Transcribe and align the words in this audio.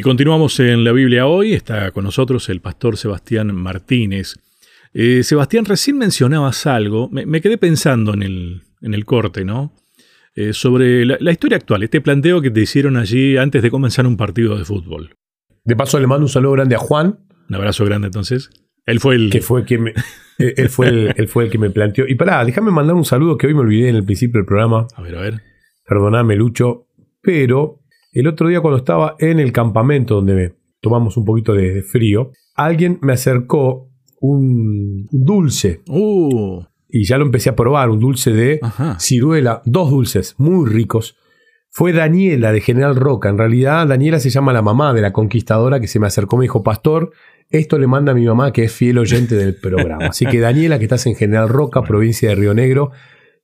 Y 0.00 0.02
continuamos 0.02 0.58
en 0.60 0.82
la 0.82 0.92
Biblia 0.92 1.26
hoy. 1.26 1.52
Está 1.52 1.90
con 1.90 2.04
nosotros 2.04 2.48
el 2.48 2.62
pastor 2.62 2.96
Sebastián 2.96 3.54
Martínez. 3.54 4.34
Eh, 4.94 5.22
Sebastián, 5.22 5.66
recién 5.66 5.98
mencionabas 5.98 6.64
algo. 6.64 7.10
Me, 7.10 7.42
quedé 7.42 7.58
pensando 7.58 8.14
en 8.14 8.22
el, 8.22 8.62
en 8.80 8.94
el 8.94 9.04
corte, 9.04 9.44
¿no? 9.44 9.74
Eh, 10.34 10.54
sobre 10.54 11.04
la, 11.04 11.18
la, 11.20 11.32
historia 11.32 11.58
actual, 11.58 11.82
este 11.82 12.00
planteo 12.00 12.40
que 12.40 12.50
te 12.50 12.62
hicieron 12.62 12.96
allí 12.96 13.36
antes 13.36 13.60
de 13.60 13.70
comenzar 13.70 14.06
un 14.06 14.16
partido 14.16 14.56
de 14.56 14.64
fútbol. 14.64 15.16
De 15.64 15.76
paso, 15.76 16.00
le 16.00 16.06
mando 16.06 16.24
un 16.24 16.30
saludo 16.30 16.52
grande 16.52 16.76
a 16.76 16.78
Juan. 16.78 17.18
Un 17.50 17.54
abrazo 17.54 17.84
grande 17.84 18.06
entonces. 18.06 18.48
Él 18.86 19.00
fue 19.00 19.16
el. 19.16 19.28
Que 19.28 19.42
fue 19.42 19.66
quien 19.66 19.82
me, 19.82 19.92
él, 20.38 20.70
fue 20.70 20.88
el, 20.88 21.12
él 21.14 21.28
fue 21.28 21.44
el 21.44 21.50
que 21.50 21.58
me 21.58 21.68
planteó. 21.68 22.08
Y 22.08 22.14
pará, 22.14 22.42
déjame 22.46 22.70
mandar 22.70 22.96
un 22.96 23.04
saludo 23.04 23.36
que 23.36 23.48
hoy 23.48 23.52
me 23.52 23.60
olvidé 23.60 23.90
en 23.90 23.96
el 23.96 24.04
principio 24.04 24.38
del 24.38 24.46
programa. 24.46 24.86
A 24.94 25.02
ver, 25.02 25.16
a 25.16 25.20
ver. 25.20 25.42
Perdóname, 25.86 26.36
Lucho. 26.36 26.86
Pero 27.20 27.79
el 28.12 28.26
otro 28.26 28.48
día, 28.48 28.60
cuando 28.60 28.78
estaba 28.78 29.16
en 29.18 29.38
el 29.38 29.52
campamento 29.52 30.16
donde 30.16 30.56
tomamos 30.80 31.16
un 31.16 31.24
poquito 31.24 31.54
de, 31.54 31.82
frío, 31.82 32.32
alguien 32.54 32.98
me 33.02 33.12
acercó 33.12 33.88
un 34.20 35.06
dulce. 35.10 35.82
Uh. 35.88 36.62
Y 36.88 37.04
ya 37.04 37.18
lo 37.18 37.24
empecé 37.24 37.50
a 37.50 37.56
probar, 37.56 37.88
un 37.90 38.00
dulce 38.00 38.32
de 38.32 38.60
ciruela, 38.98 39.62
dos 39.64 39.90
dulces 39.90 40.34
muy 40.38 40.68
ricos. 40.68 41.16
Fue 41.72 41.92
Daniela 41.92 42.50
de 42.50 42.60
General 42.60 42.96
Roca. 42.96 43.28
En 43.28 43.38
realidad, 43.38 43.86
Daniela 43.86 44.18
se 44.18 44.30
llama 44.30 44.52
la 44.52 44.60
mamá 44.60 44.92
de 44.92 45.02
la 45.02 45.12
conquistadora 45.12 45.78
que 45.80 45.86
se 45.86 46.00
me 46.00 46.08
acercó. 46.08 46.36
Me 46.36 46.42
dijo, 46.42 46.64
Pastor, 46.64 47.12
esto 47.48 47.78
le 47.78 47.86
manda 47.86 48.10
a 48.10 48.14
mi 48.16 48.26
mamá 48.26 48.52
que 48.52 48.64
es 48.64 48.72
fiel 48.72 48.98
oyente 48.98 49.36
del 49.36 49.54
programa. 49.54 50.06
Así 50.06 50.26
que 50.26 50.40
Daniela, 50.40 50.78
que 50.78 50.86
estás 50.86 51.06
en 51.06 51.14
General 51.14 51.48
Roca, 51.48 51.82
provincia 51.82 52.28
de 52.28 52.34
Río 52.34 52.54
Negro, 52.54 52.90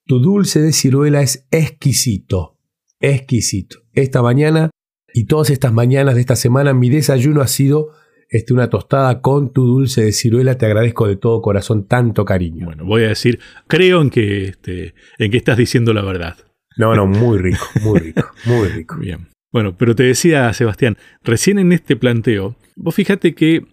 tu 0.07 0.19
dulce 0.19 0.61
de 0.61 0.73
ciruela 0.73 1.23
es 1.23 1.47
exquisito. 1.53 2.56
Exquisito. 3.01 3.79
Esta 3.93 4.23
mañana 4.23 4.71
y 5.13 5.27
todas 5.27 5.51
estas 5.51 5.73
mañanas 5.73 6.15
de 6.15 6.21
esta 6.21 6.37
semana 6.37 6.75
mi 6.75 6.91
desayuno 6.91 7.41
ha 7.41 7.47
sido 7.47 7.93
este, 8.29 8.53
una 8.53 8.69
tostada 8.69 9.21
con 9.21 9.53
tu 9.53 9.65
dulce 9.65 10.05
de 10.05 10.13
ciruela. 10.13 10.59
Te 10.59 10.67
agradezco 10.67 11.07
de 11.07 11.17
todo 11.17 11.41
corazón 11.43 11.87
tanto 11.87 12.25
cariño. 12.25 12.67
Bueno, 12.67 12.85
voy 12.85 13.05
a 13.05 13.09
decir, 13.09 13.39
creo 13.67 14.03
en 14.03 14.11
que, 14.11 14.45
este, 14.47 14.95
en 15.19 15.31
que 15.31 15.37
estás 15.37 15.57
diciendo 15.57 15.93
la 15.93 16.03
verdad. 16.03 16.37
No, 16.77 16.95
no, 16.95 17.07
muy 17.07 17.39
rico, 17.39 17.67
muy 17.83 18.01
rico, 18.01 18.31
muy 18.45 18.69
rico. 18.69 18.97
Bien. 19.01 19.29
Bueno, 19.51 19.77
pero 19.77 19.95
te 19.95 20.03
decía, 20.03 20.53
Sebastián, 20.53 20.99
recién 21.23 21.59
en 21.59 21.73
este 21.73 21.97
planteo, 21.97 22.57
vos 22.77 22.95
fíjate 22.95 23.35
que 23.35 23.65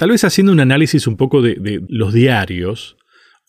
Tal 0.00 0.08
vez 0.08 0.24
haciendo 0.24 0.50
un 0.50 0.60
análisis 0.60 1.06
un 1.06 1.18
poco 1.18 1.42
de, 1.42 1.82
los 1.90 2.14
diarios 2.14 2.96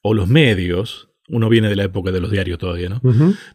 o 0.04 0.14
los 0.14 0.28
medios, 0.28 1.08
uno 1.30 1.48
viene 1.48 1.70
de 1.70 1.78
la 1.78 1.86
época 1.86 2.12
de 2.12 2.20
los 2.20 2.30
diarios 2.30 2.60
todavía, 2.60 2.90
¿no? 2.90 3.02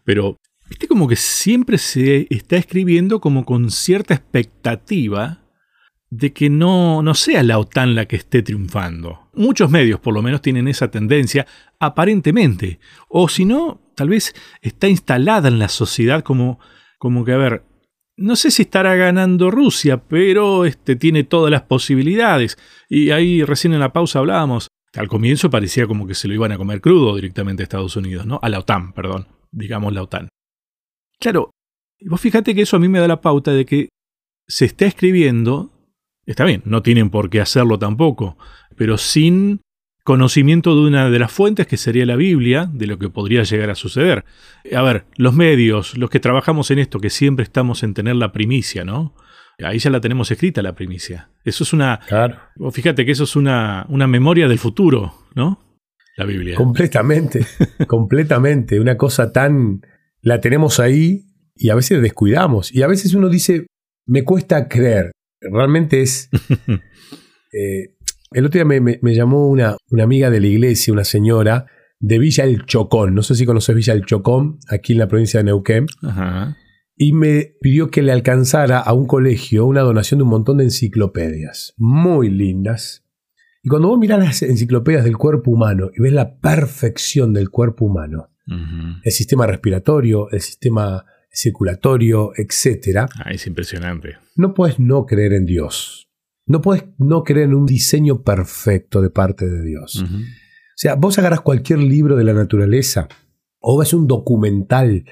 Pero, 0.02 0.38
viste 0.68 0.88
como 0.88 1.08
que 1.08 1.16
siempre 1.16 1.78
se 1.78 2.26
está 2.30 2.56
escribiendo 2.56 3.20
como 3.20 3.44
con 3.44 3.70
cierta 3.70 4.14
expectativa 4.14 5.42
de 6.10 6.32
que 6.32 6.50
no, 6.50 7.02
no 7.02 7.14
sea 7.14 7.42
la 7.42 7.58
OTAN 7.58 7.94
la 7.94 8.06
que 8.06 8.16
esté 8.16 8.42
triunfando. 8.42 9.28
Muchos 9.34 9.70
medios 9.70 10.00
por 10.00 10.14
lo 10.14 10.22
menos 10.22 10.40
tienen 10.40 10.68
esa 10.68 10.90
tendencia, 10.90 11.46
aparentemente. 11.78 12.78
O 13.08 13.28
si 13.28 13.44
no, 13.44 13.80
tal 13.94 14.08
vez 14.10 14.34
está 14.62 14.88
instalada 14.88 15.48
en 15.48 15.58
la 15.58 15.68
sociedad 15.68 16.22
como, 16.22 16.58
como 16.98 17.24
que, 17.24 17.32
a 17.32 17.36
ver, 17.36 17.64
no 18.16 18.36
sé 18.36 18.50
si 18.50 18.62
estará 18.62 18.94
ganando 18.94 19.50
Rusia, 19.50 19.98
pero 19.98 20.64
este, 20.64 20.96
tiene 20.96 21.24
todas 21.24 21.50
las 21.50 21.62
posibilidades. 21.62 22.56
Y 22.88 23.10
ahí 23.10 23.42
recién 23.42 23.74
en 23.74 23.80
la 23.80 23.92
pausa 23.92 24.20
hablábamos. 24.20 24.68
Al 24.94 25.08
comienzo 25.08 25.50
parecía 25.50 25.86
como 25.86 26.06
que 26.06 26.14
se 26.14 26.26
lo 26.26 26.34
iban 26.34 26.52
a 26.52 26.56
comer 26.56 26.80
crudo 26.80 27.16
directamente 27.16 27.62
a 27.62 27.64
Estados 27.64 27.96
Unidos, 27.96 28.24
¿no? 28.24 28.40
A 28.42 28.48
la 28.48 28.60
OTAN, 28.60 28.92
perdón. 28.92 29.28
Digamos 29.50 29.92
la 29.92 30.02
OTAN. 30.02 30.28
Claro, 31.20 31.50
vos 32.08 32.20
fíjate 32.20 32.54
que 32.54 32.62
eso 32.62 32.76
a 32.76 32.80
mí 32.80 32.88
me 32.88 33.00
da 33.00 33.08
la 33.08 33.20
pauta 33.20 33.52
de 33.52 33.64
que 33.64 33.88
se 34.46 34.64
está 34.64 34.86
escribiendo. 34.86 35.72
Está 36.26 36.44
bien, 36.44 36.62
no 36.64 36.82
tienen 36.82 37.10
por 37.10 37.30
qué 37.30 37.40
hacerlo 37.40 37.78
tampoco, 37.78 38.36
pero 38.76 38.98
sin 38.98 39.60
conocimiento 40.02 40.74
de 40.76 40.88
una 40.88 41.10
de 41.10 41.18
las 41.18 41.32
fuentes 41.32 41.66
que 41.66 41.76
sería 41.76 42.06
la 42.06 42.16
Biblia, 42.16 42.70
de 42.72 42.86
lo 42.86 42.98
que 42.98 43.08
podría 43.08 43.42
llegar 43.42 43.70
a 43.70 43.74
suceder. 43.74 44.24
A 44.72 44.82
ver, 44.82 45.04
los 45.16 45.34
medios, 45.34 45.98
los 45.98 46.10
que 46.10 46.20
trabajamos 46.20 46.70
en 46.70 46.78
esto, 46.78 47.00
que 47.00 47.10
siempre 47.10 47.42
estamos 47.42 47.82
en 47.82 47.92
tener 47.92 48.14
la 48.14 48.30
primicia, 48.30 48.84
¿no? 48.84 49.14
Ahí 49.64 49.78
ya 49.78 49.90
la 49.90 50.00
tenemos 50.00 50.30
escrita 50.30 50.62
la 50.62 50.74
primicia. 50.74 51.30
Eso 51.44 51.64
es 51.64 51.72
una... 51.72 52.00
Claro. 52.06 52.38
Fíjate 52.72 53.04
que 53.04 53.12
eso 53.12 53.24
es 53.24 53.34
una, 53.36 53.86
una 53.88 54.06
memoria 54.06 54.48
del 54.48 54.58
futuro, 54.58 55.14
¿no? 55.34 55.60
La 56.16 56.24
Biblia. 56.24 56.56
Completamente, 56.56 57.44
completamente. 57.86 58.78
Una 58.78 58.96
cosa 58.96 59.32
tan... 59.32 59.80
La 60.26 60.40
tenemos 60.40 60.80
ahí 60.80 61.24
y 61.54 61.70
a 61.70 61.76
veces 61.76 62.02
descuidamos. 62.02 62.74
Y 62.74 62.82
a 62.82 62.88
veces 62.88 63.14
uno 63.14 63.28
dice, 63.28 63.68
me 64.06 64.24
cuesta 64.24 64.66
creer. 64.68 65.12
Realmente 65.40 66.02
es... 66.02 66.28
Eh, 67.52 67.94
el 68.32 68.44
otro 68.44 68.58
día 68.58 68.64
me, 68.66 69.14
llamó 69.14 69.48
una, 69.48 69.78
una, 69.88 70.04
amiga 70.04 70.28
de 70.28 70.40
la 70.40 70.48
iglesia, 70.48 70.92
una 70.92 71.04
señora 71.04 71.64
de 72.00 72.18
Villa 72.18 72.44
El 72.44 72.66
Chocón. 72.66 73.14
No 73.14 73.22
sé 73.22 73.34
si 73.34 73.46
conoces 73.46 73.74
Villa 73.74 73.94
El 73.94 74.04
Chocón, 74.04 74.58
aquí 74.68 74.92
en 74.92 74.98
la 74.98 75.08
provincia 75.08 75.40
de 75.40 75.44
Neuquén. 75.44 75.86
Y 76.96 77.12
me 77.12 77.54
pidió 77.62 77.88
que 77.90 78.02
le 78.02 78.12
alcanzara 78.12 78.80
a 78.80 78.92
un 78.92 79.06
colegio 79.06 79.64
una 79.64 79.80
donación 79.80 80.18
de 80.18 80.24
un 80.24 80.30
montón 80.30 80.58
de 80.58 80.64
enciclopedias. 80.64 81.72
Muy 81.78 82.28
lindas. 82.28 83.06
Y 83.62 83.70
cuando 83.70 83.88
vos 83.88 83.98
mirás 83.98 84.18
las 84.18 84.42
enciclopedias 84.42 85.04
del 85.04 85.16
cuerpo 85.16 85.52
humano 85.52 85.88
y 85.96 86.02
ves 86.02 86.12
la 86.12 86.38
perfección 86.40 87.32
del 87.32 87.48
cuerpo 87.48 87.86
humano, 87.86 88.35
el 88.46 89.12
sistema 89.12 89.46
respiratorio, 89.46 90.30
el 90.30 90.40
sistema 90.40 91.04
circulatorio, 91.30 92.32
etc. 92.36 93.08
Ah, 93.18 93.30
es 93.30 93.46
impresionante. 93.46 94.16
No 94.36 94.54
puedes 94.54 94.78
no 94.78 95.04
creer 95.06 95.32
en 95.32 95.44
Dios. 95.44 96.08
No 96.46 96.62
puedes 96.62 96.84
no 96.98 97.24
creer 97.24 97.46
en 97.46 97.54
un 97.54 97.66
diseño 97.66 98.22
perfecto 98.22 99.02
de 99.02 99.10
parte 99.10 99.48
de 99.48 99.62
Dios. 99.62 100.02
O 100.02 100.78
sea, 100.78 100.94
vos 100.94 101.18
agarras 101.18 101.40
cualquier 101.40 101.80
libro 101.80 102.16
de 102.16 102.24
la 102.24 102.34
naturaleza 102.34 103.08
o 103.58 103.78
ves 103.78 103.92
un 103.92 104.06
documental 104.06 105.04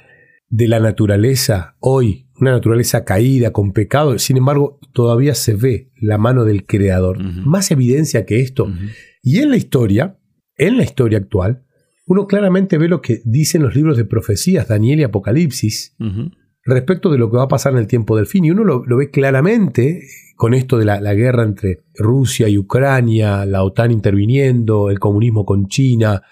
de 0.48 0.68
la 0.68 0.78
naturaleza 0.78 1.76
hoy, 1.80 2.28
una 2.40 2.52
naturaleza 2.52 3.04
caída, 3.04 3.52
con 3.52 3.72
pecado, 3.72 4.18
sin 4.18 4.36
embargo, 4.36 4.78
todavía 4.92 5.34
se 5.34 5.54
ve 5.54 5.90
la 5.96 6.18
mano 6.18 6.44
del 6.44 6.66
Creador. 6.66 7.18
Más 7.20 7.70
evidencia 7.70 8.24
que 8.24 8.40
esto. 8.40 8.72
Y 9.22 9.38
en 9.40 9.50
la 9.50 9.56
historia, 9.56 10.18
en 10.56 10.76
la 10.76 10.84
historia 10.84 11.18
actual, 11.18 11.63
uno 12.06 12.26
claramente 12.26 12.78
ve 12.78 12.88
lo 12.88 13.00
que 13.00 13.22
dicen 13.24 13.62
los 13.62 13.74
libros 13.74 13.96
de 13.96 14.04
profecías, 14.04 14.68
Daniel 14.68 15.00
y 15.00 15.04
Apocalipsis, 15.04 15.96
respecto 16.64 17.10
de 17.10 17.18
lo 17.18 17.30
que 17.30 17.36
va 17.36 17.44
a 17.44 17.48
pasar 17.48 17.72
en 17.72 17.78
el 17.78 17.86
tiempo 17.86 18.16
del 18.16 18.26
fin. 18.26 18.44
Y 18.44 18.50
uno 18.50 18.64
lo, 18.64 18.84
lo 18.84 18.96
ve 18.96 19.10
claramente 19.10 20.02
con 20.36 20.54
esto 20.54 20.78
de 20.78 20.84
la, 20.84 21.14
guerra 21.14 21.44
entre 21.44 21.84
Rusia 21.94 22.48
y 22.48 22.58
Ucrania, 22.58 23.46
la 23.46 23.62
OTAN 23.62 23.90
interviniendo, 23.90 24.90
el 24.90 24.98
comunismo 24.98 25.44
con 25.44 25.68
China, 25.68 26.22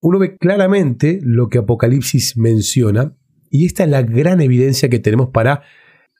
uno 0.00 0.18
ve 0.18 0.36
claramente 0.36 1.18
lo 1.22 1.48
que 1.48 1.58
Apocalipsis 1.58 2.36
menciona 2.36 3.16
y 3.50 3.66
esta 3.66 3.84
es 3.84 3.90
la 3.90 4.02
gran 4.02 4.40
evidencia 4.40 4.88
que 4.88 4.98
tenemos 4.98 5.30
para 5.30 5.62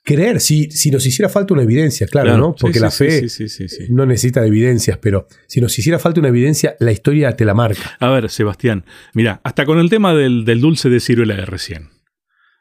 creer. 0.09 0.41
Si, 0.41 0.71
si 0.71 0.89
nos 0.89 1.05
hiciera 1.05 1.29
falta 1.29 1.53
una 1.53 1.63
evidencia, 1.63 2.07
claro, 2.07 2.37
¿no? 2.37 2.55
Porque 2.55 2.79
la 2.79 2.89
fe 2.89 3.27
no 3.89 4.05
necesita 4.05 4.41
de 4.41 4.47
evidencias, 4.47 4.97
pero 4.97 5.27
si 5.47 5.61
nos 5.61 5.77
hiciera 5.77 5.99
falta 5.99 6.19
una 6.19 6.29
evidencia, 6.29 6.75
la 6.79 6.91
historia 6.91 7.35
te 7.35 7.45
la 7.45 7.53
marca. 7.53 7.95
A 7.99 8.09
ver, 8.09 8.29
Sebastián, 8.29 8.85
mira, 9.13 9.39
hasta 9.43 9.65
con 9.65 9.77
el 9.77 9.89
tema 9.89 10.13
del, 10.13 10.45
del 10.45 10.61
dulce 10.61 10.89
de 10.89 10.99
ciruela 10.99 11.35
de 11.35 11.45
recién, 11.45 11.89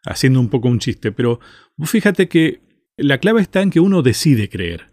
haciendo 0.04 0.40
un 0.40 0.50
poco 0.50 0.68
un 0.68 0.78
chiste, 0.78 1.10
pero 1.10 1.40
vos 1.76 1.90
fíjate 1.90 2.28
que 2.28 2.60
la 2.98 3.18
clave 3.18 3.40
está 3.40 3.62
en 3.62 3.70
que 3.70 3.80
uno 3.80 4.02
decide 4.02 4.48
creer. 4.48 4.92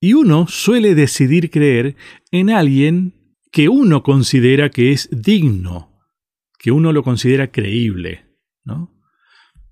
Y 0.00 0.14
uno 0.14 0.46
suele 0.48 0.94
decidir 0.94 1.50
creer 1.50 1.96
en 2.30 2.50
alguien 2.50 3.14
que 3.50 3.68
uno 3.68 4.02
considera 4.02 4.70
que 4.70 4.92
es 4.92 5.08
digno, 5.12 5.92
que 6.58 6.70
uno 6.70 6.92
lo 6.92 7.02
considera 7.02 7.50
creíble. 7.50 8.26
¿no? 8.64 8.94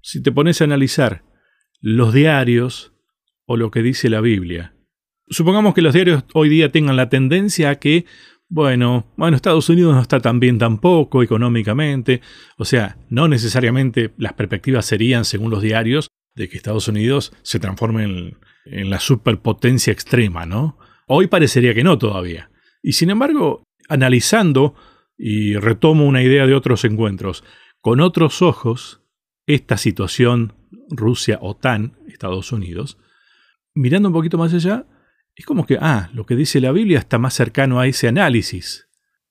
Si 0.02 0.23
te 0.23 0.32
pones 0.32 0.61
a 0.61 0.64
analizar 0.64 1.25
los 1.81 2.12
diarios 2.12 2.93
o 3.47 3.56
lo 3.56 3.71
que 3.71 3.82
dice 3.82 4.11
la 4.11 4.21
Biblia, 4.21 4.75
supongamos 5.29 5.75
que 5.75 5.82
los 5.82 5.94
diarios 5.94 6.25
hoy 6.35 6.49
día 6.49 6.71
tengan 6.71 6.97
la 6.97 7.09
tendencia 7.09 7.71
a 7.71 7.75
que, 7.77 8.05
bueno, 8.49 9.06
bueno, 9.17 9.37
Estados 9.37 9.69
Unidos 9.69 9.94
no 9.94 10.03
está 10.03 10.21
tan 10.21 10.41
bien 10.41 10.59
tampoco 10.59 11.23
económicamente, 11.23 12.21
o 12.59 12.65
sea, 12.65 12.99
no 13.09 13.29
necesariamente 13.29 14.12
las 14.19 14.35
perspectivas 14.35 14.85
serían, 14.85 15.25
según 15.25 15.50
los 15.50 15.62
diarios, 15.62 16.09
de 16.35 16.49
que 16.49 16.56
Estados 16.56 16.88
Unidos 16.88 17.32
se 17.43 17.59
transforme 17.59 18.05
en, 18.05 18.38
en 18.67 18.91
la 18.91 19.00
superpotencia 19.00 19.93
extrema, 19.93 20.47
¿no? 20.47 20.79
Hoy 21.06 21.26
parecería 21.26 21.75
que 21.75 21.85
no 21.85 21.99
todavía. 21.99 22.50
Y 22.83 22.93
sin 22.93 23.11
embargo, 23.11 23.65
analizando, 23.88 24.75
y 25.19 25.55
retomo 25.56 26.06
una 26.06 26.23
idea 26.23 26.47
de 26.47 26.55
otros 26.55 26.85
encuentros, 26.85 27.44
con 27.81 28.00
otros 28.00 28.43
ojos, 28.43 29.03
esta 29.47 29.76
situación 29.76 30.55
Rusia-OTAN, 30.90 31.96
Estados 32.08 32.52
Unidos, 32.52 32.99
mirando 33.75 34.08
un 34.08 34.14
poquito 34.14 34.38
más 34.38 34.52
allá, 34.55 34.87
es 35.34 35.46
como 35.46 35.67
que, 35.67 35.78
ah, 35.81 36.11
lo 36.12 36.26
que 36.26 36.37
dice 36.37 36.61
la 36.61 36.72
Biblia 36.72 36.99
está 36.99 37.19
más 37.19 37.34
cercano 37.34 37.81
a 37.81 37.87
ese 37.87 38.08
análisis. 38.08 38.88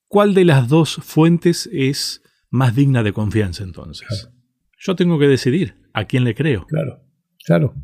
¿Cuál 0.08 0.34
de 0.34 0.46
las 0.46 0.68
dos 0.68 0.96
fuentes 0.96 1.70
es 1.72 2.24
más 2.50 2.76
digna 2.76 3.04
de 3.04 3.14
confianza 3.14 3.64
entonces? 3.64 4.30
Yo 4.78 4.96
tengo 4.96 5.20
que 5.20 5.28
decidir 5.28 5.76
a 5.94 6.06
quién 6.06 6.24
le 6.24 6.34
creo. 6.34 6.66
Claro, 6.66 7.04
claro. 7.46 7.76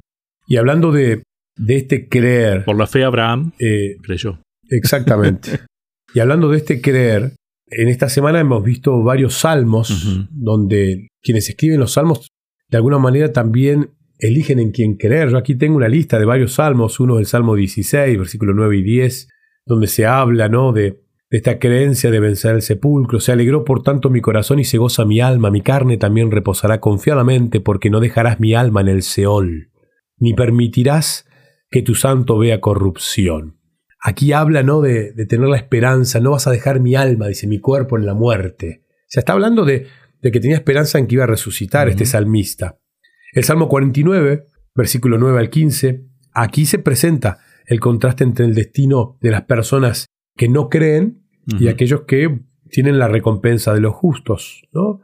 Y 0.47 0.57
hablando 0.57 0.91
de, 0.91 1.23
de 1.55 1.75
este 1.75 2.07
creer. 2.07 2.65
Por 2.65 2.77
la 2.77 2.87
fe 2.87 3.03
Abraham 3.03 3.53
eh, 3.59 3.97
creyó. 4.01 4.39
Exactamente. 4.69 5.59
y 6.13 6.19
hablando 6.19 6.49
de 6.49 6.57
este 6.57 6.81
creer, 6.81 7.35
en 7.67 7.89
esta 7.89 8.09
semana 8.09 8.39
hemos 8.39 8.63
visto 8.63 9.03
varios 9.03 9.35
salmos 9.35 10.27
donde 10.31 11.09
quienes 11.21 11.49
escriben 11.49 11.79
los 11.79 11.93
salmos 11.93 12.29
de 12.69 12.77
alguna 12.77 12.97
manera 12.97 13.31
también 13.31 13.91
eligen 14.19 14.59
en 14.59 14.71
quién 14.71 14.95
creer. 14.95 15.29
Yo 15.29 15.37
aquí 15.37 15.55
tengo 15.55 15.75
una 15.75 15.87
lista 15.87 16.19
de 16.19 16.25
varios 16.25 16.53
salmos, 16.53 16.99
uno 16.99 17.17
del 17.17 17.25
Salmo 17.25 17.55
16, 17.55 18.17
versículo 18.17 18.53
9 18.53 18.77
y 18.77 18.83
10, 18.83 19.29
donde 19.65 19.87
se 19.87 20.05
habla 20.05 20.49
¿no? 20.49 20.71
de, 20.71 21.01
esta 21.29 21.59
creencia 21.59 22.11
de 22.11 22.19
vencer 22.19 22.55
el 22.55 22.61
sepulcro. 22.61 23.19
Se 23.19 23.31
alegró 23.31 23.65
por 23.65 23.83
tanto 23.83 24.09
mi 24.09 24.21
corazón 24.21 24.59
y 24.59 24.63
se 24.63 24.77
goza 24.77 25.05
mi 25.05 25.19
alma, 25.19 25.51
mi 25.51 25.61
carne 25.61 25.97
también 25.97 26.31
reposará 26.31 26.79
confiadamente 26.79 27.59
porque 27.59 27.89
no 27.89 27.99
dejarás 27.99 28.39
mi 28.39 28.53
alma 28.53 28.81
en 28.81 28.87
el 28.87 29.03
Seol, 29.03 29.71
ni 30.17 30.33
permitirás 30.33 31.27
que 31.69 31.81
tu 31.81 31.95
santo 31.95 32.37
vea 32.37 32.61
corrupción. 32.61 33.59
Aquí 34.01 34.33
habla 34.33 34.61
¿no? 34.61 34.81
de, 34.81 35.13
de 35.13 35.25
tener 35.25 35.49
la 35.49 35.57
esperanza, 35.57 36.19
no 36.19 36.31
vas 36.31 36.47
a 36.47 36.51
dejar 36.51 36.79
mi 36.79 36.95
alma, 36.95 37.27
dice 37.27 37.47
mi 37.47 37.59
cuerpo 37.59 37.97
en 37.97 38.05
la 38.05 38.13
muerte. 38.13 38.85
Se 39.07 39.19
está 39.19 39.33
hablando 39.33 39.65
de, 39.65 39.87
de 40.25 40.31
que 40.31 40.39
tenía 40.39 40.55
esperanza 40.55 40.97
en 40.97 41.05
que 41.05 41.13
iba 41.13 41.25
a 41.25 41.27
resucitar 41.27 41.87
este 41.87 42.07
salmista. 42.07 42.79
El 43.31 43.43
Salmo 43.43 43.69
49, 43.69 44.47
versículo 44.73 45.19
9 45.19 45.37
al 45.37 45.51
15, 45.51 46.03
aquí 46.33 46.65
se 46.65 46.79
presenta 46.79 47.37
el 47.67 47.79
contraste 47.79 48.23
entre 48.23 48.45
el 48.45 48.55
destino 48.55 49.19
de 49.21 49.29
las 49.29 49.43
personas 49.43 50.07
que 50.35 50.49
no 50.49 50.67
creen 50.67 51.21
y 51.59 51.67
aquellos 51.67 52.05
que 52.07 52.39
tienen 52.71 52.97
la 52.97 53.07
recompensa 53.07 53.71
de 53.75 53.81
los 53.81 53.93
justos. 53.93 54.63
¿no? 54.73 55.01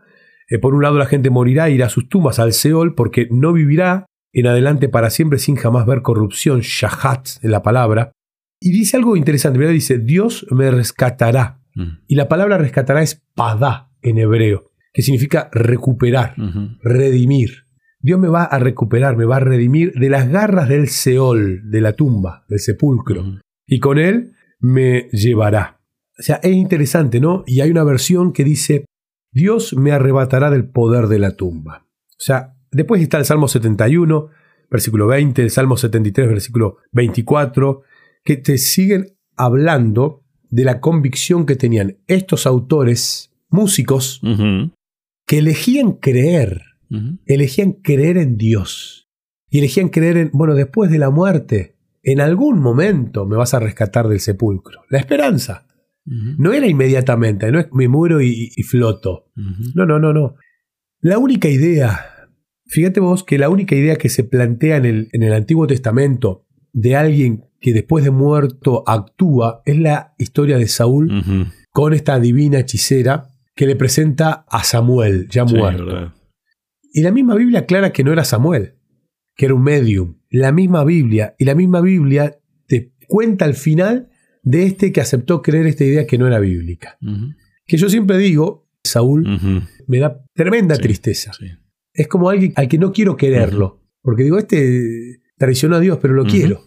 Eh, 0.49 0.57
por 0.57 0.73
un 0.73 0.81
lado, 0.81 0.97
la 0.97 1.05
gente 1.05 1.29
morirá 1.29 1.67
e 1.67 1.73
irá 1.73 1.85
a 1.85 1.89
sus 1.89 2.09
tumbas 2.09 2.39
al 2.39 2.51
Seol 2.51 2.95
porque 2.95 3.27
no 3.29 3.53
vivirá 3.53 4.07
en 4.33 4.47
adelante 4.47 4.89
para 4.89 5.11
siempre 5.11 5.37
sin 5.37 5.55
jamás 5.55 5.85
ver 5.85 6.01
corrupción, 6.01 6.61
shahat 6.61 7.27
en 7.43 7.51
la 7.51 7.61
palabra. 7.61 8.11
Y 8.59 8.71
dice 8.71 8.97
algo 8.97 9.15
interesante, 9.15 9.59
¿verdad? 9.59 9.73
Dice, 9.73 9.99
Dios 9.99 10.47
me 10.49 10.71
rescatará. 10.71 11.59
Y 12.07 12.15
la 12.15 12.27
palabra 12.27 12.57
rescatará 12.57 13.03
es 13.03 13.21
padá 13.35 13.91
en 14.01 14.17
hebreo, 14.17 14.70
que 14.93 15.01
significa 15.01 15.49
recuperar, 15.51 16.35
redimir. 16.81 17.65
Dios 17.99 18.19
me 18.19 18.29
va 18.29 18.43
a 18.43 18.59
recuperar, 18.59 19.15
me 19.15 19.25
va 19.25 19.37
a 19.37 19.41
redimir 19.41 19.93
de 19.93 20.09
las 20.09 20.29
garras 20.29 20.67
del 20.67 20.89
Seol, 20.89 21.69
de 21.69 21.81
la 21.81 21.93
tumba, 21.93 22.45
del 22.49 22.59
sepulcro 22.59 23.39
y 23.71 23.79
con 23.79 23.97
él 23.97 24.33
me 24.59 25.07
llevará. 25.13 25.79
O 26.19 26.21
sea, 26.21 26.41
es 26.43 26.53
interesante, 26.53 27.21
¿no? 27.21 27.43
Y 27.47 27.61
hay 27.61 27.71
una 27.71 27.85
versión 27.85 28.33
que 28.33 28.43
dice, 28.43 28.85
Dios 29.31 29.73
me 29.75 29.93
arrebatará 29.93 30.51
del 30.51 30.69
poder 30.69 31.07
de 31.07 31.19
la 31.19 31.37
tumba. 31.37 31.85
O 31.87 32.19
sea, 32.19 32.53
después 32.69 33.01
está 33.01 33.17
el 33.17 33.23
Salmo 33.23 33.47
71, 33.47 34.27
versículo 34.69 35.07
20, 35.07 35.41
el 35.41 35.51
Salmo 35.51 35.77
73, 35.77 36.27
versículo 36.27 36.77
24, 36.91 37.83
que 38.25 38.35
te 38.35 38.57
siguen 38.57 39.15
hablando 39.37 40.25
de 40.49 40.65
la 40.65 40.81
convicción 40.81 41.45
que 41.45 41.55
tenían 41.55 41.97
estos 42.07 42.45
autores, 42.45 43.31
músicos. 43.49 44.21
Que 45.31 45.37
elegían 45.37 45.93
creer, 45.93 46.61
elegían 47.25 47.71
creer 47.71 48.17
en 48.17 48.35
Dios. 48.35 49.09
Y 49.49 49.59
elegían 49.59 49.87
creer 49.87 50.17
en, 50.17 50.29
bueno, 50.33 50.55
después 50.55 50.91
de 50.91 50.97
la 50.97 51.09
muerte, 51.09 51.77
en 52.03 52.19
algún 52.19 52.59
momento 52.59 53.25
me 53.25 53.37
vas 53.37 53.53
a 53.53 53.61
rescatar 53.61 54.09
del 54.09 54.19
sepulcro. 54.19 54.81
La 54.89 54.99
esperanza. 54.99 55.69
No 56.03 56.51
era 56.51 56.67
inmediatamente, 56.67 57.49
no 57.49 57.61
es 57.61 57.67
me 57.71 57.87
muero 57.87 58.21
y, 58.21 58.51
y 58.53 58.63
floto. 58.63 59.31
No, 59.73 59.85
no, 59.85 59.99
no, 59.99 60.11
no. 60.11 60.35
La 60.99 61.17
única 61.17 61.47
idea, 61.47 62.27
fíjate 62.65 62.99
vos 62.99 63.23
que 63.23 63.37
la 63.37 63.47
única 63.47 63.73
idea 63.73 63.95
que 63.95 64.09
se 64.09 64.25
plantea 64.25 64.75
en 64.75 64.85
el, 64.85 65.09
en 65.13 65.23
el 65.23 65.31
Antiguo 65.31 65.65
Testamento 65.65 66.45
de 66.73 66.97
alguien 66.97 67.45
que 67.61 67.71
después 67.71 68.03
de 68.03 68.11
muerto 68.11 68.83
actúa 68.85 69.61
es 69.65 69.79
la 69.79 70.13
historia 70.17 70.57
de 70.57 70.67
Saúl 70.67 71.23
con 71.69 71.93
esta 71.93 72.19
divina 72.19 72.59
hechicera 72.59 73.30
que 73.55 73.65
le 73.65 73.75
presenta 73.75 74.45
a 74.49 74.63
Samuel, 74.63 75.27
ya 75.29 75.47
Sí, 75.47 75.55
muerto. 75.55 75.85
verdad. 75.85 76.13
Y 76.93 77.01
la 77.01 77.11
misma 77.11 77.35
Biblia 77.35 77.59
aclara 77.59 77.91
que 77.91 78.03
no 78.03 78.11
era 78.11 78.23
Samuel, 78.25 78.75
que 79.35 79.45
era 79.45 79.53
un 79.55 79.63
medium. 79.63 80.17
La 80.29 80.51
misma 80.51 80.83
Biblia. 80.83 81.35
Y 81.39 81.45
la 81.45 81.55
misma 81.55 81.81
Biblia 81.81 82.37
te 82.67 82.93
cuenta 83.07 83.45
al 83.45 83.53
final 83.53 84.09
de 84.43 84.65
este 84.65 84.91
que 84.91 85.01
aceptó 85.01 85.41
creer 85.41 85.67
esta 85.67 85.83
idea 85.83 86.07
que 86.07 86.17
no 86.17 86.27
era 86.27 86.39
bíblica. 86.39 86.97
Que 87.65 87.77
yo 87.77 87.89
siempre 87.89 88.17
digo, 88.17 88.67
Saúl, 88.83 89.25
me 89.87 89.99
da 89.99 90.23
tremenda 90.33 90.75
Sí, 90.75 90.81
tristeza. 90.81 91.31
sí. 91.33 91.45
Es 91.93 92.07
como 92.07 92.29
alguien 92.29 92.53
al 92.55 92.67
que 92.67 92.77
no 92.77 92.91
quiero 92.93 93.15
quererlo. 93.17 93.83
Porque 94.01 94.23
digo, 94.23 94.37
este 94.37 95.21
traicionó 95.37 95.75
a 95.75 95.79
Dios, 95.79 95.99
pero 96.01 96.13
lo 96.13 96.25
quiero. 96.25 96.63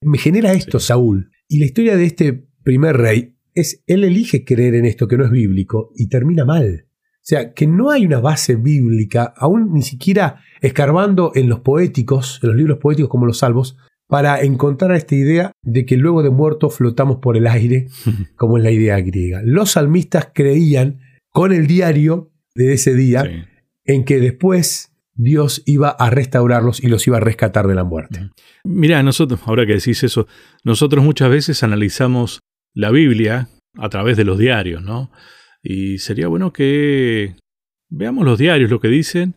Me 0.00 0.18
genera 0.18 0.52
esto, 0.52 0.78
Saúl. 0.80 1.30
Y 1.48 1.58
la 1.58 1.64
historia 1.66 1.96
de 1.96 2.04
este 2.04 2.46
primer 2.62 2.96
rey 2.96 3.37
es, 3.60 3.82
él 3.86 4.04
elige 4.04 4.44
creer 4.44 4.74
en 4.74 4.84
esto 4.84 5.08
que 5.08 5.16
no 5.16 5.24
es 5.24 5.30
bíblico 5.30 5.92
y 5.96 6.08
termina 6.08 6.44
mal. 6.44 6.86
O 6.86 7.20
sea, 7.28 7.52
que 7.52 7.66
no 7.66 7.90
hay 7.90 8.06
una 8.06 8.20
base 8.20 8.56
bíblica, 8.56 9.34
aún 9.36 9.72
ni 9.74 9.82
siquiera 9.82 10.40
escarbando 10.62 11.32
en 11.34 11.48
los 11.48 11.60
poéticos, 11.60 12.40
en 12.42 12.48
los 12.48 12.56
libros 12.56 12.78
poéticos 12.78 13.10
como 13.10 13.26
los 13.26 13.38
salvos, 13.38 13.76
para 14.06 14.40
encontrar 14.40 14.92
esta 14.96 15.14
idea 15.14 15.52
de 15.62 15.84
que 15.84 15.96
luego 15.98 16.22
de 16.22 16.30
muerto 16.30 16.70
flotamos 16.70 17.18
por 17.18 17.36
el 17.36 17.46
aire, 17.46 17.88
como 18.36 18.56
es 18.56 18.64
la 18.64 18.70
idea 18.70 18.98
griega. 19.00 19.42
Los 19.44 19.72
salmistas 19.72 20.30
creían 20.34 21.00
con 21.30 21.52
el 21.52 21.66
diario 21.66 22.30
de 22.54 22.72
ese 22.72 22.94
día 22.94 23.22
Sí. 23.24 23.30
en 23.84 24.04
que 24.04 24.18
después 24.20 24.94
Dios 25.14 25.62
iba 25.66 25.90
a 25.90 26.10
restaurarlos 26.10 26.82
y 26.82 26.86
los 26.88 27.06
iba 27.06 27.16
a 27.18 27.20
rescatar 27.20 27.66
de 27.66 27.74
la 27.74 27.84
muerte. 27.84 28.30
Mira, 28.64 29.02
nosotros, 29.02 29.40
ahora 29.44 29.66
que 29.66 29.74
decís 29.74 30.02
eso, 30.04 30.26
nosotros 30.64 31.04
muchas 31.04 31.28
veces 31.28 31.62
analizamos 31.62 32.40
la 32.74 32.90
Biblia 32.90 33.48
a 33.76 33.88
través 33.88 34.16
de 34.16 34.24
los 34.24 34.38
diarios, 34.38 34.82
¿no? 34.82 35.10
Y 35.62 35.98
sería 35.98 36.28
bueno 36.28 36.52
que 36.52 37.36
veamos 37.88 38.24
los 38.24 38.38
diarios, 38.38 38.70
lo 38.70 38.80
que 38.80 38.88
dicen, 38.88 39.34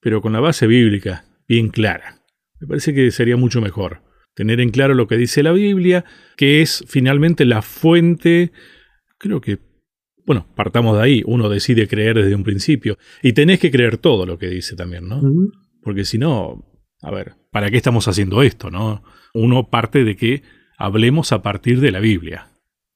pero 0.00 0.20
con 0.20 0.32
la 0.32 0.40
base 0.40 0.66
bíblica 0.66 1.24
bien 1.48 1.68
clara. 1.68 2.22
Me 2.60 2.66
parece 2.66 2.94
que 2.94 3.10
sería 3.10 3.36
mucho 3.36 3.60
mejor 3.60 4.02
tener 4.34 4.60
en 4.60 4.70
claro 4.70 4.94
lo 4.94 5.06
que 5.06 5.16
dice 5.16 5.42
la 5.42 5.52
Biblia, 5.52 6.04
que 6.36 6.62
es 6.62 6.84
finalmente 6.88 7.44
la 7.44 7.62
fuente, 7.62 8.52
creo 9.18 9.40
que, 9.40 9.58
bueno, 10.24 10.46
partamos 10.56 10.96
de 10.96 11.02
ahí, 11.02 11.22
uno 11.26 11.48
decide 11.48 11.88
creer 11.88 12.16
desde 12.16 12.34
un 12.34 12.44
principio, 12.44 12.98
y 13.22 13.32
tenés 13.32 13.60
que 13.60 13.70
creer 13.70 13.98
todo 13.98 14.24
lo 14.26 14.38
que 14.38 14.48
dice 14.48 14.74
también, 14.76 15.08
¿no? 15.08 15.20
Porque 15.82 16.04
si 16.04 16.18
no, 16.18 16.64
a 17.02 17.10
ver, 17.10 17.34
¿para 17.50 17.70
qué 17.70 17.76
estamos 17.76 18.08
haciendo 18.08 18.42
esto, 18.42 18.70
no? 18.70 19.02
Uno 19.34 19.68
parte 19.68 20.04
de 20.04 20.16
que 20.16 20.42
hablemos 20.78 21.32
a 21.32 21.42
partir 21.42 21.80
de 21.80 21.92
la 21.92 22.00
Biblia. 22.00 22.51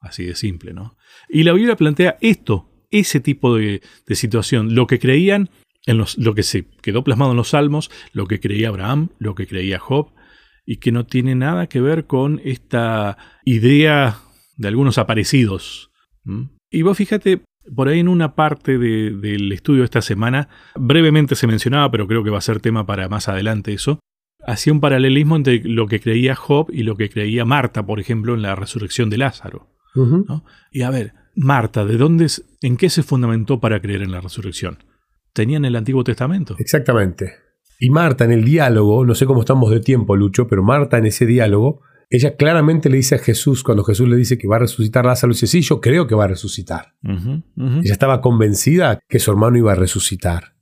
Así 0.06 0.24
de 0.24 0.34
simple, 0.34 0.72
¿no? 0.72 0.96
Y 1.28 1.42
la 1.42 1.52
Biblia 1.52 1.76
plantea 1.76 2.16
esto, 2.20 2.70
ese 2.90 3.20
tipo 3.20 3.56
de, 3.56 3.82
situación, 4.10 4.74
lo 4.74 4.86
que 4.86 4.98
creían, 4.98 5.50
en 5.86 5.98
lo 5.98 6.34
que 6.34 6.42
se 6.42 6.66
quedó 6.82 7.04
plasmado 7.04 7.32
en 7.32 7.36
los 7.36 7.50
Salmos, 7.50 7.90
lo 8.12 8.26
que 8.26 8.40
creía 8.40 8.68
Abraham, 8.68 9.10
lo 9.18 9.34
que 9.34 9.46
creía 9.46 9.78
Job, 9.78 10.12
y 10.64 10.76
que 10.76 10.90
no 10.92 11.06
tiene 11.06 11.34
nada 11.34 11.68
que 11.68 11.80
ver 11.80 12.06
con 12.06 12.40
esta 12.44 13.16
idea 13.44 14.18
de 14.56 14.68
algunos 14.68 14.98
aparecidos. 14.98 15.90
Y 16.70 16.82
vos 16.82 16.96
fíjate, 16.96 17.42
por 17.74 17.88
ahí 17.88 18.00
en 18.00 18.08
una 18.08 18.34
parte 18.34 18.78
de- 18.78 19.10
del 19.12 19.52
estudio 19.52 19.80
de 19.80 19.86
esta 19.86 20.02
semana, 20.02 20.48
brevemente 20.74 21.34
se 21.36 21.46
mencionaba, 21.46 21.90
pero 21.90 22.06
creo 22.08 22.24
que 22.24 22.30
va 22.30 22.38
a 22.38 22.40
ser 22.40 22.60
tema 22.60 22.84
para 22.84 23.08
más 23.08 23.28
adelante 23.28 23.72
eso, 23.72 24.00
hacía 24.44 24.72
un 24.72 24.80
paralelismo 24.80 25.36
entre 25.36 25.60
lo 25.64 25.86
que 25.86 26.00
creía 26.00 26.34
Job 26.34 26.68
y 26.72 26.82
lo 26.82 26.96
que 26.96 27.10
creía 27.10 27.44
Marta, 27.44 27.84
por 27.86 28.00
ejemplo, 28.00 28.34
en 28.34 28.42
la 28.42 28.54
resurrección 28.56 29.08
de 29.10 29.18
Lázaro. 29.18 29.75
Y 30.70 30.82
a 30.82 30.90
ver, 30.90 31.12
Marta, 31.34 31.84
¿de 31.84 31.96
dónde, 31.96 32.26
es- 32.26 32.44
en 32.62 32.76
qué 32.76 32.90
se 32.90 33.02
fundamentó 33.02 33.60
para 33.60 33.80
creer 33.80 34.02
en 34.02 34.12
la 34.12 34.20
resurrección? 34.20 34.78
Tenían 35.32 35.64
el 35.64 35.76
Antiguo 35.76 36.02
Testamento. 36.04 36.56
Exactamente. 36.58 37.34
Y 37.78 37.90
Marta 37.90 38.24
en 38.24 38.32
el 38.32 38.44
diálogo, 38.44 39.04
no 39.04 39.14
sé 39.14 39.26
cómo 39.26 39.40
estamos 39.40 39.70
de 39.70 39.80
tiempo, 39.80 40.16
Lucho, 40.16 40.46
pero 40.48 40.62
Marta 40.62 40.96
en 40.96 41.06
ese 41.06 41.26
diálogo, 41.26 41.82
ella 42.08 42.36
claramente 42.36 42.88
le 42.88 42.96
dice 42.98 43.16
a 43.16 43.18
Jesús, 43.18 43.62
cuando 43.62 43.82
Jesús 43.84 44.08
le 44.08 44.16
dice 44.16 44.38
que 44.38 44.48
va 44.48 44.56
a 44.56 44.60
resucitar 44.60 45.04
Lázaro, 45.04 45.32
dice, 45.32 45.46
sí, 45.46 45.60
yo 45.60 45.80
creo 45.80 46.06
que 46.06 46.14
va 46.14 46.24
a 46.24 46.28
resucitar. 46.28 46.94
Ella 47.02 47.92
estaba 47.92 48.20
convencida 48.22 48.98
que 49.08 49.18
su 49.18 49.30
hermano 49.30 49.58
iba 49.58 49.72
a 49.72 49.74
resucitar. 49.74 50.54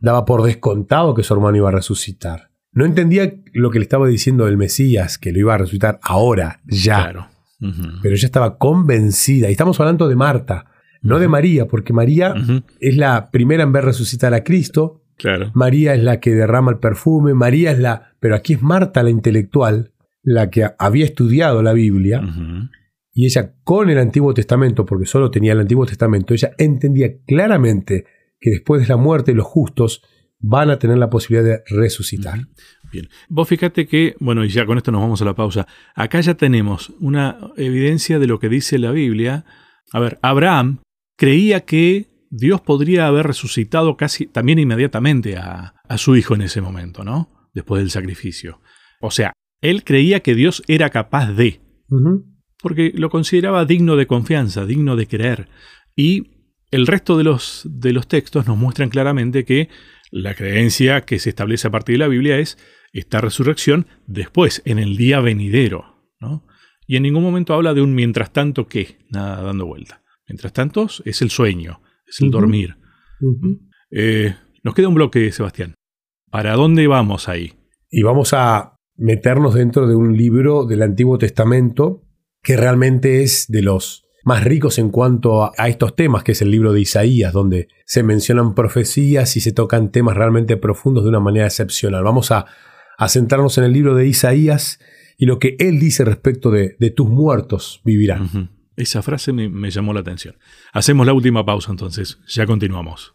Daba 0.00 0.24
por 0.26 0.42
descontado 0.42 1.14
que 1.14 1.22
su 1.22 1.32
hermano 1.32 1.56
iba 1.56 1.68
a 1.68 1.72
resucitar. 1.72 2.50
No 2.72 2.84
entendía 2.84 3.32
lo 3.54 3.70
que 3.70 3.78
le 3.78 3.84
estaba 3.84 4.06
diciendo 4.08 4.46
el 4.46 4.58
Mesías, 4.58 5.16
que 5.18 5.32
lo 5.32 5.38
iba 5.38 5.54
a 5.54 5.58
resucitar 5.58 5.98
ahora, 6.02 6.60
ya. 6.66 6.96
Claro. 7.04 7.28
Pero 7.60 8.14
ella 8.14 8.26
estaba 8.26 8.58
convencida. 8.58 9.48
Y 9.48 9.52
estamos 9.52 9.78
hablando 9.80 10.08
de 10.08 10.16
Marta, 10.16 10.66
no 11.02 11.18
de. 11.18 11.28
María, 11.28 11.66
porque 11.66 11.92
María 11.92 12.34
es 12.80 12.96
la 12.96 13.30
primera 13.30 13.62
en 13.62 13.72
ver 13.72 13.84
resucitar 13.84 14.34
a 14.34 14.44
Cristo. 14.44 15.02
Claro. 15.16 15.50
María 15.54 15.94
es 15.94 16.02
la 16.02 16.20
que 16.20 16.34
derrama 16.34 16.70
el 16.70 16.78
perfume, 16.78 17.34
María 17.34 17.72
es 17.72 17.78
la... 17.80 18.14
Pero 18.20 18.36
aquí 18.36 18.54
es 18.54 18.62
Marta 18.62 19.02
la 19.02 19.10
intelectual, 19.10 19.92
la 20.22 20.50
que 20.50 20.68
había 20.78 21.04
estudiado 21.04 21.62
la 21.62 21.72
Biblia, 21.72 22.22
y 23.12 23.26
ella 23.26 23.54
con 23.64 23.90
el 23.90 23.98
Antiguo 23.98 24.32
Testamento, 24.32 24.86
porque 24.86 25.06
solo 25.06 25.30
tenía 25.30 25.52
el 25.52 25.60
Antiguo 25.60 25.86
Testamento, 25.86 26.34
ella 26.34 26.52
entendía 26.56 27.08
claramente 27.26 28.04
que 28.38 28.50
después 28.50 28.82
de 28.82 28.88
la 28.88 28.96
muerte 28.96 29.34
los 29.34 29.46
justos 29.46 30.02
van 30.38 30.70
a 30.70 30.78
tener 30.78 30.98
la 30.98 31.10
posibilidad 31.10 31.44
de 31.44 31.62
resucitar. 31.66 32.38
Bien, 32.90 33.08
vos 33.28 33.48
fíjate 33.48 33.86
que, 33.86 34.16
bueno, 34.18 34.44
y 34.44 34.48
ya 34.48 34.64
con 34.64 34.78
esto 34.78 34.90
nos 34.90 35.02
vamos 35.02 35.20
a 35.20 35.24
la 35.24 35.34
pausa, 35.34 35.66
acá 35.94 36.20
ya 36.20 36.34
tenemos 36.34 36.90
una 37.00 37.38
evidencia 37.56 38.18
de 38.18 38.26
lo 38.26 38.38
que 38.38 38.48
dice 38.48 38.78
la 38.78 38.92
Biblia. 38.92 39.44
A 39.92 40.00
ver, 40.00 40.18
Abraham 40.22 40.80
creía 41.16 41.60
que 41.64 42.08
Dios 42.30 42.60
podría 42.60 43.06
haber 43.06 43.26
resucitado 43.26 43.96
casi 43.96 44.26
también 44.26 44.58
inmediatamente 44.58 45.36
a, 45.36 45.74
su 45.96 46.16
hijo 46.16 46.34
en 46.34 46.42
ese 46.42 46.60
momento, 46.60 47.04
¿no? 47.04 47.48
Después 47.54 47.80
del 47.80 47.90
sacrificio. 47.90 48.60
O 49.00 49.10
sea, 49.10 49.32
él 49.60 49.84
creía 49.84 50.20
que 50.20 50.34
Dios 50.34 50.62
era 50.68 50.90
capaz 50.90 51.32
de, 51.32 51.60
porque 52.62 52.92
lo 52.94 53.08
consideraba 53.10 53.64
digno 53.64 53.96
de 53.96 54.06
confianza, 54.06 54.66
digno 54.66 54.96
de 54.96 55.06
creer. 55.06 55.48
Y 55.96 56.30
el 56.70 56.86
resto 56.86 57.16
de 57.16 57.24
los, 57.24 57.62
de 57.64 57.92
los 57.92 58.06
textos 58.06 58.46
nos 58.46 58.58
muestran 58.58 58.90
claramente 58.90 59.44
que 59.44 59.68
la 60.10 60.34
creencia 60.34 61.02
que 61.02 61.18
se 61.18 61.30
establece 61.30 61.68
a 61.68 61.70
partir 61.70 61.94
de 61.94 61.98
la 62.00 62.08
Biblia 62.08 62.38
es 62.38 62.58
esta 62.92 63.20
resurrección 63.20 63.86
después, 64.06 64.62
en 64.64 64.78
el 64.78 64.96
día 64.96 65.20
venidero. 65.20 66.12
¿no? 66.20 66.44
Y 66.86 66.96
en 66.96 67.02
ningún 67.02 67.22
momento 67.22 67.54
habla 67.54 67.74
de 67.74 67.82
un 67.82 67.94
mientras 67.94 68.32
tanto 68.32 68.66
que, 68.66 68.98
nada 69.10 69.42
dando 69.42 69.66
vuelta. 69.66 70.02
Mientras 70.26 70.52
tanto 70.52 70.88
es 71.04 71.22
el 71.22 71.30
sueño, 71.30 71.80
es 72.06 72.20
el 72.20 72.30
dormir. 72.30 72.76
Eh, 73.90 74.34
nos 74.62 74.74
queda 74.74 74.88
un 74.88 74.94
bloque, 74.94 75.32
Sebastián. 75.32 75.74
¿Para 76.30 76.54
dónde 76.54 76.86
vamos 76.86 77.28
ahí? 77.28 77.54
Y 77.90 78.02
vamos 78.02 78.34
a 78.34 78.76
meternos 78.96 79.54
dentro 79.54 79.86
de 79.86 79.94
un 79.94 80.16
libro 80.16 80.66
del 80.66 80.82
Antiguo 80.82 81.16
Testamento 81.18 82.04
que 82.42 82.56
realmente 82.56 83.22
es 83.22 83.46
de 83.48 83.62
los 83.62 84.04
más 84.24 84.44
ricos 84.44 84.78
en 84.78 84.90
cuanto 84.90 85.44
a, 85.44 85.68
estos 85.68 85.96
temas, 85.96 86.22
que 86.22 86.32
es 86.32 86.42
el 86.42 86.50
libro 86.50 86.72
de 86.72 86.82
Isaías, 86.82 87.32
donde 87.32 87.68
se 87.86 88.02
mencionan 88.02 88.54
profecías 88.54 89.36
y 89.36 89.40
se 89.40 89.52
tocan 89.52 89.90
temas 89.90 90.16
realmente 90.16 90.56
profundos 90.56 91.04
de 91.04 91.10
una 91.10 91.20
manera 91.20 91.46
excepcional. 91.46 92.04
Vamos 92.04 92.30
a, 92.30 92.44
centrarnos 93.06 93.58
en 93.58 93.64
el 93.64 93.72
libro 93.72 93.94
de 93.94 94.08
Isaías 94.08 94.80
y 95.16 95.26
lo 95.26 95.38
que 95.38 95.56
él 95.60 95.78
dice 95.78 96.04
respecto 96.04 96.50
de, 96.50 96.74
tus 96.96 97.08
muertos 97.08 97.80
vivirán. 97.84 98.50
Esa 98.76 99.02
frase 99.02 99.32
me, 99.32 99.48
me 99.48 99.70
llamó 99.70 99.92
la 99.92 100.00
atención. 100.00 100.36
Hacemos 100.72 101.06
la 101.06 101.12
última 101.12 101.44
pausa 101.44 101.70
entonces, 101.70 102.18
ya 102.26 102.46
continuamos. 102.46 103.14